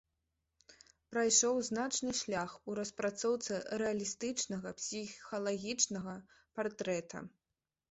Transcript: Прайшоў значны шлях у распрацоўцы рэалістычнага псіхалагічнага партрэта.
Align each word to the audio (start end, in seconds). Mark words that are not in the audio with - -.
Прайшоў 1.11 1.59
значны 1.67 2.13
шлях 2.21 2.55
у 2.71 2.77
распрацоўцы 2.79 3.61
рэалістычнага 3.83 4.75
псіхалагічнага 4.81 6.19
партрэта. 6.59 7.17